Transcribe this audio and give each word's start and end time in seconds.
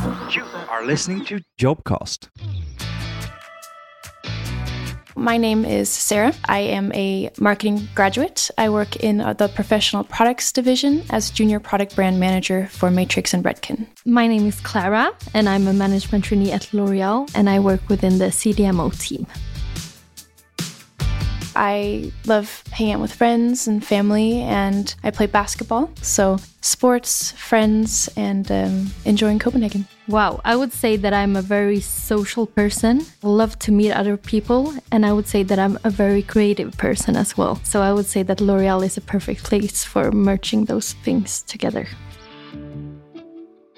You 0.00 0.44
are 0.70 0.86
listening 0.86 1.26
to 1.26 1.40
Jobcast. 1.60 2.28
My 5.14 5.36
name 5.36 5.66
is 5.66 5.90
Sarah. 5.90 6.32
I 6.48 6.60
am 6.60 6.90
a 6.94 7.30
marketing 7.38 7.86
graduate. 7.94 8.50
I 8.56 8.70
work 8.70 8.96
in 8.96 9.20
uh, 9.20 9.34
the 9.34 9.48
professional 9.48 10.04
products 10.04 10.52
division 10.52 11.02
as 11.10 11.30
junior 11.30 11.60
product 11.60 11.94
brand 11.96 12.18
manager 12.18 12.68
for 12.70 12.90
Matrix 12.90 13.34
and 13.34 13.44
Redken. 13.44 13.86
My 14.06 14.26
name 14.26 14.46
is 14.46 14.58
Clara, 14.60 15.12
and 15.34 15.46
I'm 15.46 15.66
a 15.66 15.74
management 15.74 16.24
trainee 16.24 16.52
at 16.52 16.72
L'Oreal, 16.72 17.30
and 17.34 17.50
I 17.50 17.60
work 17.60 17.86
within 17.90 18.16
the 18.18 18.26
CDMO 18.26 18.98
team. 18.98 19.26
I 21.60 22.10
love 22.24 22.64
hanging 22.72 22.94
out 22.94 23.00
with 23.02 23.12
friends 23.12 23.68
and 23.68 23.84
family, 23.84 24.40
and 24.40 24.94
I 25.04 25.10
play 25.10 25.26
basketball. 25.26 25.90
So, 26.00 26.38
sports, 26.62 27.32
friends, 27.32 28.08
and 28.16 28.50
um, 28.50 28.90
enjoying 29.04 29.38
Copenhagen. 29.38 29.86
Wow, 30.08 30.40
I 30.42 30.56
would 30.56 30.72
say 30.72 30.96
that 30.96 31.12
I'm 31.12 31.36
a 31.36 31.42
very 31.42 31.80
social 31.80 32.46
person, 32.46 33.04
love 33.22 33.58
to 33.58 33.72
meet 33.72 33.92
other 33.92 34.16
people, 34.16 34.72
and 34.90 35.04
I 35.04 35.12
would 35.12 35.28
say 35.28 35.42
that 35.42 35.58
I'm 35.58 35.78
a 35.84 35.90
very 35.90 36.22
creative 36.22 36.78
person 36.78 37.14
as 37.14 37.36
well. 37.36 37.60
So, 37.62 37.82
I 37.82 37.92
would 37.92 38.06
say 38.06 38.22
that 38.22 38.40
L'Oreal 38.40 38.82
is 38.82 38.96
a 38.96 39.02
perfect 39.02 39.44
place 39.44 39.84
for 39.84 40.10
merging 40.10 40.64
those 40.64 40.94
things 41.04 41.42
together. 41.42 41.86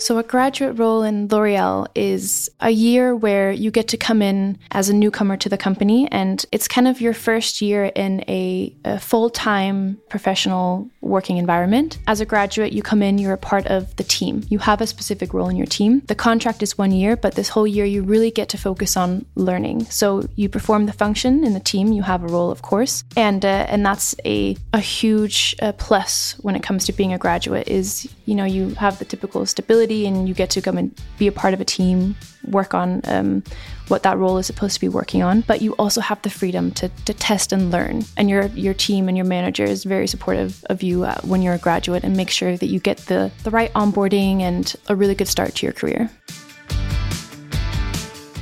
So, 0.00 0.18
a 0.18 0.22
graduate 0.22 0.78
role 0.78 1.02
in 1.02 1.26
L'Oreal 1.26 1.88
is 1.96 2.48
a 2.60 2.70
year 2.70 3.16
where 3.16 3.50
you 3.50 3.72
get 3.72 3.88
to 3.88 3.96
come 3.96 4.22
in 4.22 4.56
as 4.70 4.88
a 4.88 4.94
newcomer 4.94 5.36
to 5.38 5.48
the 5.48 5.58
company, 5.58 6.06
and 6.12 6.44
it's 6.52 6.68
kind 6.68 6.86
of 6.86 7.00
your 7.00 7.14
first 7.14 7.60
year 7.60 7.86
in 7.86 8.24
a, 8.28 8.72
a 8.84 9.00
full 9.00 9.28
time 9.28 9.98
professional 10.08 10.88
working 11.08 11.38
environment. 11.38 11.98
As 12.06 12.20
a 12.20 12.26
graduate, 12.26 12.72
you 12.72 12.82
come 12.82 13.02
in, 13.02 13.18
you're 13.18 13.32
a 13.32 13.38
part 13.38 13.66
of 13.66 13.94
the 13.96 14.04
team. 14.04 14.44
You 14.48 14.58
have 14.58 14.80
a 14.80 14.86
specific 14.86 15.34
role 15.34 15.48
in 15.48 15.56
your 15.56 15.66
team. 15.66 16.02
The 16.06 16.14
contract 16.14 16.62
is 16.62 16.78
one 16.78 16.92
year, 16.92 17.16
but 17.16 17.34
this 17.34 17.48
whole 17.48 17.66
year 17.66 17.84
you 17.84 18.02
really 18.02 18.30
get 18.30 18.48
to 18.50 18.58
focus 18.58 18.96
on 18.96 19.24
learning. 19.34 19.84
So, 19.86 20.28
you 20.36 20.48
perform 20.48 20.86
the 20.86 20.92
function 20.92 21.44
in 21.44 21.54
the 21.54 21.60
team, 21.60 21.92
you 21.92 22.02
have 22.02 22.22
a 22.22 22.26
role, 22.26 22.50
of 22.50 22.62
course, 22.62 23.04
and 23.16 23.44
uh, 23.44 23.66
and 23.68 23.84
that's 23.84 24.14
a 24.24 24.56
a 24.72 24.80
huge 24.80 25.56
uh, 25.60 25.72
plus 25.72 26.34
when 26.40 26.56
it 26.56 26.62
comes 26.62 26.84
to 26.86 26.92
being 26.92 27.12
a 27.12 27.18
graduate. 27.18 27.68
Is 27.68 28.08
you 28.26 28.34
know 28.34 28.44
you 28.44 28.70
have 28.74 28.98
the 28.98 29.04
typical 29.04 29.46
stability 29.46 30.06
and 30.06 30.28
you 30.28 30.34
get 30.34 30.50
to 30.50 30.60
come 30.60 30.78
and 30.78 30.98
be 31.18 31.26
a 31.26 31.32
part 31.32 31.54
of 31.54 31.60
a 31.60 31.64
team, 31.64 32.16
work 32.50 32.74
on 32.74 33.00
um, 33.04 33.42
what 33.88 34.02
that 34.02 34.18
role 34.18 34.38
is 34.38 34.46
supposed 34.46 34.74
to 34.74 34.80
be 34.80 34.88
working 34.88 35.22
on. 35.22 35.42
But 35.42 35.62
you 35.62 35.72
also 35.78 36.00
have 36.00 36.20
the 36.22 36.30
freedom 36.30 36.70
to, 36.72 36.88
to 37.06 37.14
test 37.14 37.52
and 37.52 37.70
learn. 37.70 38.04
And 38.16 38.28
your 38.28 38.46
your 38.54 38.74
team 38.74 39.08
and 39.08 39.16
your 39.16 39.26
manager 39.26 39.64
is 39.64 39.84
very 39.84 40.06
supportive 40.06 40.64
of 40.70 40.82
you 40.82 41.04
uh, 41.04 41.20
when 41.22 41.42
you're 41.42 41.54
a 41.54 41.58
graduate 41.58 42.04
and 42.04 42.16
make 42.16 42.30
sure 42.30 42.56
that 42.56 42.66
you 42.66 42.80
get 42.80 42.98
the, 43.06 43.30
the 43.44 43.50
right 43.50 43.72
onboarding 43.74 44.40
and 44.40 44.74
a 44.88 44.96
really 44.96 45.14
good 45.14 45.28
start 45.28 45.54
to 45.56 45.66
your 45.66 45.72
career. 45.72 46.10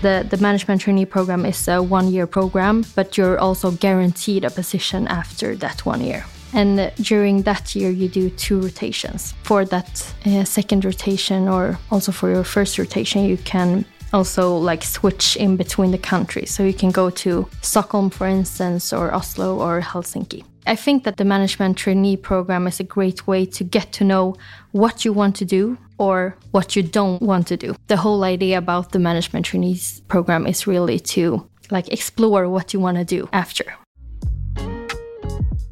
The, 0.02 0.26
the 0.28 0.36
management 0.36 0.82
trainee 0.82 1.06
program 1.06 1.46
is 1.46 1.68
a 1.68 1.82
one 1.82 2.08
year 2.08 2.26
program, 2.26 2.84
but 2.94 3.16
you're 3.16 3.38
also 3.38 3.70
guaranteed 3.70 4.44
a 4.44 4.50
position 4.50 5.08
after 5.08 5.56
that 5.56 5.86
one 5.86 6.02
year. 6.02 6.24
And 6.52 6.92
during 6.96 7.42
that 7.42 7.74
year, 7.74 7.90
you 7.90 8.08
do 8.08 8.30
two 8.30 8.60
rotations. 8.60 9.34
For 9.42 9.64
that 9.64 10.14
uh, 10.24 10.44
second 10.44 10.84
rotation, 10.84 11.48
or 11.48 11.78
also 11.90 12.12
for 12.12 12.30
your 12.30 12.44
first 12.44 12.78
rotation, 12.78 13.24
you 13.24 13.36
can 13.38 13.84
also 14.12 14.56
like 14.56 14.82
switch 14.82 15.36
in 15.36 15.56
between 15.56 15.90
the 15.90 15.98
countries. 15.98 16.50
So 16.50 16.62
you 16.62 16.74
can 16.74 16.90
go 16.90 17.10
to 17.10 17.48
Stockholm, 17.62 18.10
for 18.10 18.26
instance, 18.26 18.92
or 18.92 19.14
Oslo 19.14 19.58
or 19.58 19.80
Helsinki. 19.80 20.44
I 20.66 20.74
think 20.74 21.04
that 21.04 21.16
the 21.16 21.24
management 21.24 21.78
trainee 21.78 22.16
program 22.16 22.66
is 22.66 22.80
a 22.80 22.84
great 22.84 23.26
way 23.26 23.46
to 23.46 23.62
get 23.62 23.92
to 23.92 24.04
know 24.04 24.36
what 24.72 25.04
you 25.04 25.12
want 25.12 25.36
to 25.36 25.44
do 25.44 25.78
or 25.98 26.36
what 26.50 26.74
you 26.74 26.82
don't 26.82 27.22
want 27.22 27.46
to 27.48 27.56
do. 27.56 27.76
The 27.86 27.96
whole 27.96 28.24
idea 28.24 28.58
about 28.58 28.90
the 28.90 28.98
management 28.98 29.46
trainees 29.46 30.00
program 30.08 30.46
is 30.46 30.66
really 30.66 30.98
to 31.14 31.48
like 31.70 31.92
explore 31.92 32.48
what 32.48 32.74
you 32.74 32.80
want 32.80 32.96
to 32.98 33.04
do 33.04 33.28
after. 33.32 33.74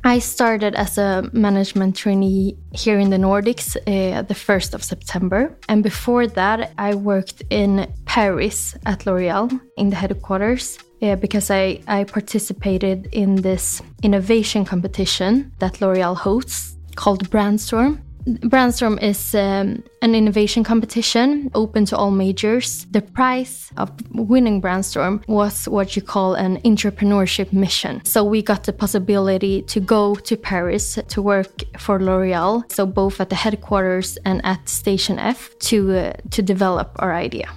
I 0.07 0.19
started 0.19 0.75
as 0.75 0.99
a 0.99 1.31
management 1.33 1.97
trainee 1.97 2.59
here 2.73 2.99
in 2.99 3.09
the 3.09 3.17
Nordics 3.17 3.75
uh, 3.75 4.21
the 4.21 4.35
1st 4.35 4.75
of 4.75 4.85
September. 4.85 5.59
And 5.67 5.83
before 5.83 6.27
that, 6.27 6.73
I 6.77 6.95
worked 6.95 7.43
in 7.49 7.91
Paris 8.05 8.77
at 8.85 9.07
L'Oreal 9.07 9.51
in 9.79 9.89
the 9.89 9.97
headquarters 9.97 10.79
uh, 11.01 11.17
because 11.17 11.51
I, 11.51 11.81
I 11.89 12.05
participated 12.05 13.09
in 13.13 13.37
this 13.37 13.81
innovation 14.03 14.67
competition 14.67 15.53
that 15.61 15.81
L'Oreal 15.81 16.15
hosts 16.15 16.77
called 16.97 17.31
Brandstorm. 17.31 18.03
Brandstorm 18.27 19.03
is 19.03 19.35
um, 19.35 19.83
an 20.01 20.15
innovation 20.15 20.65
competition 20.65 21.51
open 21.55 21.85
to 21.85 21.97
all 21.97 22.11
majors. 22.11 22.87
The 22.91 23.03
prize 23.03 23.71
of 23.77 23.91
winning 24.13 24.63
Brandstorm 24.63 25.23
was 25.29 25.69
what 25.69 25.95
you 25.95 26.01
call 26.01 26.33
an 26.33 26.59
entrepreneurship 26.63 27.53
mission. 27.53 28.03
So 28.05 28.25
we 28.25 28.41
got 28.41 28.65
the 28.65 28.73
possibility 28.73 29.61
to 29.63 29.79
go 29.79 30.15
to 30.15 30.37
Paris 30.39 30.99
to 31.09 31.21
work 31.21 31.65
for 31.79 32.01
L'Oreal, 32.01 32.65
so 32.73 32.87
both 32.87 33.21
at 33.21 33.29
the 33.29 33.37
headquarters 33.37 34.17
and 34.25 34.41
at 34.43 34.71
Station 34.71 35.19
F 35.19 35.51
to 35.59 35.93
uh, 35.93 36.13
to 36.31 36.41
develop 36.41 36.97
our 37.01 37.13
idea. 37.13 37.51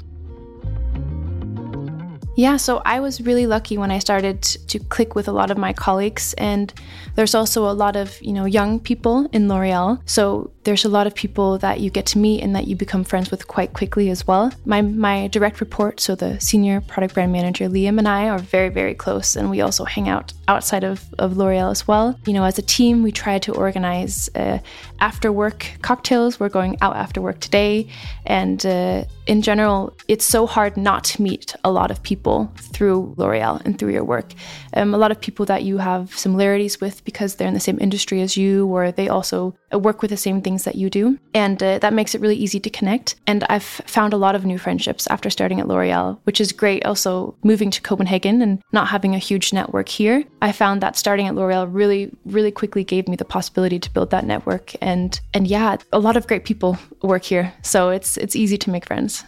Yeah, 2.38 2.58
so 2.58 2.84
I 2.86 3.00
was 3.00 3.20
really 3.20 3.48
lucky 3.48 3.80
when 3.80 3.90
I 3.90 3.98
started 3.98 4.44
to 4.44 4.78
click 4.78 5.16
with 5.16 5.28
a 5.28 5.32
lot 5.32 5.50
of 5.50 5.58
my 5.58 5.74
colleagues 5.74 6.36
and 6.38 6.72
there's 7.16 7.34
also 7.34 7.68
a 7.68 7.74
lot 7.74 7.96
of, 7.96 8.22
you 8.22 8.32
know, 8.32 8.46
young 8.46 8.80
people 8.80 9.28
in 9.34 9.50
L'Oreal. 9.50 10.00
So 10.06 10.52
there's 10.68 10.84
a 10.84 10.90
lot 10.90 11.08
of 11.08 11.16
people 11.16 11.58
that 11.60 11.80
you 11.80 11.90
get 11.90 12.06
to 12.06 12.18
meet 12.18 12.44
and 12.44 12.54
that 12.54 12.68
you 12.68 12.76
become 12.76 13.02
friends 13.06 13.32
with 13.32 13.48
quite 13.48 13.72
quickly 13.72 14.10
as 14.10 14.28
well. 14.28 14.52
My 14.66 14.82
my 14.82 15.28
direct 15.28 15.62
report, 15.62 16.02
so 16.02 16.14
the 16.14 16.38
senior 16.42 16.82
product 16.82 17.14
brand 17.14 17.32
manager 17.32 17.70
Liam 17.70 17.98
and 18.00 18.08
I 18.08 18.28
are 18.28 18.38
very 18.38 18.68
very 18.68 18.94
close 18.94 19.38
and 19.38 19.50
we 19.50 19.62
also 19.62 19.86
hang 19.86 20.10
out 20.10 20.34
outside 20.50 20.84
of, 20.84 21.06
of 21.20 21.38
L'Oreal 21.38 21.72
as 21.72 21.88
well. 21.88 22.20
You 22.26 22.34
know, 22.34 22.44
as 22.44 22.58
a 22.58 22.62
team, 22.62 23.02
we 23.02 23.14
try 23.14 23.40
to 23.40 23.54
organize 23.54 24.30
uh, 24.36 24.60
after 25.00 25.32
work 25.32 25.72
cocktails. 25.82 26.38
We're 26.38 26.50
going 26.50 26.78
out 26.82 26.98
after 26.98 27.22
work 27.22 27.40
today 27.40 27.88
and 28.26 28.66
uh, 28.66 29.06
in 29.28 29.42
general, 29.42 29.94
it's 30.08 30.26
so 30.26 30.48
hard 30.48 30.78
not 30.78 31.04
to 31.04 31.22
meet 31.22 31.56
a 31.64 31.72
lot 31.72 31.92
of 31.92 32.02
people 32.02 32.52
through 32.58 33.14
L'Oreal 33.18 33.62
and 33.66 33.78
through 33.78 33.92
your 33.92 34.06
work. 34.06 34.34
Um, 34.74 34.94
a 34.94 34.98
lot 34.98 35.12
of 35.12 35.20
people 35.20 35.46
that 35.48 35.64
you 35.64 35.78
have 35.78 36.18
similarities 36.18 36.80
with 36.80 37.04
because 37.04 37.36
they're 37.36 37.48
in 37.48 37.54
the 37.54 37.60
same 37.60 37.78
industry 37.82 38.22
as 38.22 38.38
you, 38.38 38.68
or 38.68 38.92
they 38.92 39.10
also 39.10 39.56
work 39.74 40.02
with 40.02 40.12
the 40.12 40.18
same 40.18 40.42
things 40.42 40.57
that 40.64 40.76
you 40.76 40.90
do. 40.90 41.18
And 41.34 41.62
uh, 41.62 41.80
that 41.80 41.94
makes 41.94 42.16
it 42.16 42.22
really 42.22 42.36
easy 42.36 42.60
to 42.60 42.70
connect. 42.70 43.16
And 43.28 43.44
I've 43.50 43.64
found 43.64 44.14
a 44.14 44.18
lot 44.18 44.36
of 44.36 44.46
new 44.46 44.58
friendships 44.58 45.08
after 45.08 45.30
starting 45.30 45.60
at 45.60 45.68
L'Oreal, 45.68 46.20
which 46.24 46.42
is 46.42 46.52
great. 46.52 46.86
Also, 46.86 47.36
moving 47.44 47.72
to 47.72 47.82
Copenhagen 47.82 48.42
and 48.42 48.62
not 48.72 48.88
having 48.88 49.16
a 49.16 49.20
huge 49.20 49.54
network 49.54 49.90
here, 49.90 50.24
I 50.42 50.52
found 50.52 50.82
that 50.82 50.98
starting 50.98 51.28
at 51.28 51.36
L'Oreal 51.36 51.68
really, 51.70 52.12
really 52.26 52.52
quickly 52.52 52.84
gave 52.84 53.08
me 53.08 53.16
the 53.16 53.26
possibility 53.26 53.80
to 53.80 53.92
build 53.92 54.12
that 54.12 54.26
network. 54.26 54.74
And 54.82 55.20
and 55.34 55.48
yeah, 55.48 55.78
a 55.92 56.00
lot 56.00 56.18
of 56.18 56.28
great 56.28 56.46
people 56.46 56.78
work 57.02 57.24
here, 57.24 57.54
so 57.62 57.90
it's 57.90 58.18
it's 58.18 58.36
easy 58.36 58.58
to 58.58 58.70
make 58.70 58.86
friends. 58.86 59.24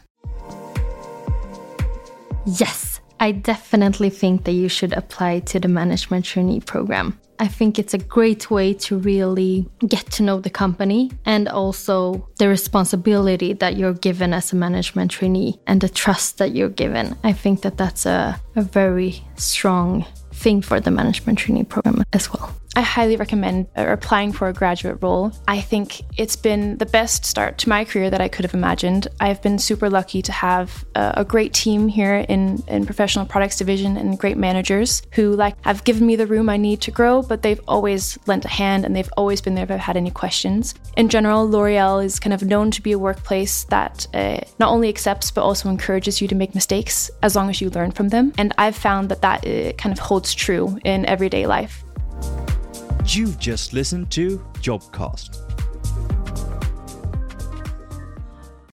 Yes, 2.45 2.99
I 3.19 3.31
definitely 3.31 4.09
think 4.09 4.45
that 4.45 4.53
you 4.53 4.69
should 4.69 4.93
apply 4.93 5.41
to 5.41 5.59
the 5.59 5.67
management 5.67 6.25
trainee 6.25 6.61
program. 6.61 7.19
I 7.39 7.47
think 7.47 7.79
it's 7.79 7.93
a 7.93 7.97
great 7.97 8.51
way 8.51 8.73
to 8.73 8.97
really 8.97 9.65
get 9.87 10.05
to 10.11 10.23
know 10.23 10.39
the 10.41 10.49
company 10.49 11.11
and 11.25 11.47
also 11.47 12.27
the 12.37 12.49
responsibility 12.49 13.53
that 13.53 13.77
you're 13.77 13.93
given 13.93 14.33
as 14.33 14.51
a 14.51 14.57
management 14.57 15.11
trainee 15.11 15.59
and 15.65 15.79
the 15.79 15.87
trust 15.87 16.37
that 16.39 16.53
you're 16.53 16.69
given. 16.69 17.17
I 17.23 17.31
think 17.31 17.61
that 17.61 17.77
that's 17.77 18.05
a, 18.05 18.39
a 18.55 18.61
very 18.61 19.23
strong 19.37 20.05
thing 20.33 20.61
for 20.61 20.79
the 20.79 20.91
management 20.91 21.39
trainee 21.39 21.63
program 21.63 22.03
as 22.13 22.31
well. 22.31 22.53
I 22.79 22.81
highly 22.81 23.17
recommend 23.17 23.67
uh, 23.77 23.87
applying 23.89 24.31
for 24.31 24.47
a 24.47 24.53
graduate 24.53 24.99
role. 25.01 25.33
I 25.49 25.59
think 25.59 26.01
it's 26.17 26.37
been 26.37 26.77
the 26.77 26.85
best 26.85 27.25
start 27.25 27.57
to 27.57 27.67
my 27.67 27.83
career 27.83 28.09
that 28.09 28.21
I 28.21 28.29
could 28.29 28.45
have 28.45 28.53
imagined. 28.53 29.09
I've 29.19 29.41
been 29.41 29.59
super 29.59 29.89
lucky 29.89 30.21
to 30.21 30.31
have 30.31 30.85
a, 30.95 31.25
great 31.25 31.53
team 31.53 31.89
here 31.89 32.25
in, 32.29 32.63
in 32.69 32.85
professional 32.85 33.25
products 33.25 33.57
division 33.57 33.97
and 33.97 34.17
great 34.17 34.37
managers 34.37 35.01
who 35.11 35.35
like 35.35 35.61
have 35.65 35.83
given 35.83 36.07
me 36.07 36.15
the 36.15 36.25
room 36.25 36.47
I 36.47 36.55
need 36.55 36.79
to 36.83 36.91
grow, 36.91 37.21
but 37.21 37.41
they've 37.41 37.59
always 37.67 38.17
lent 38.27 38.45
a 38.45 38.47
hand 38.47 38.85
and 38.85 38.95
they've 38.95 39.11
always 39.17 39.41
been 39.41 39.55
there 39.55 39.65
if 39.65 39.71
I've 39.71 39.79
had 39.81 39.97
any 39.97 40.09
questions. 40.09 40.73
In 40.95 41.09
general, 41.09 41.49
L'Oreal 41.49 42.01
is 42.03 42.17
kind 42.17 42.33
of 42.33 42.43
known 42.43 42.71
to 42.71 42.81
be 42.81 42.93
a 42.93 42.97
workplace 42.97 43.65
that 43.65 44.07
uh, 44.13 44.39
not 44.57 44.71
only 44.71 44.87
accepts 44.87 45.31
but 45.31 45.43
also 45.43 45.67
encourages 45.67 46.21
you 46.21 46.29
to 46.29 46.35
make 46.35 46.55
mistakes 46.55 47.11
as 47.23 47.35
long 47.35 47.49
as 47.49 47.59
you 47.59 47.69
learn 47.71 47.91
from 47.91 48.07
them. 48.07 48.31
And 48.37 48.53
I've 48.57 48.77
found 48.77 49.09
that 49.09 49.21
that 49.21 49.45
uh, 49.45 49.73
kind 49.73 49.91
of 49.91 49.99
holds 49.99 50.33
true 50.33 50.79
in 50.85 51.05
everyday 51.05 51.45
life. 51.45 51.83
You've 53.11 53.39
just 53.39 53.73
listened 53.73 54.11
to 54.11 54.37
Jobcast 54.61 55.48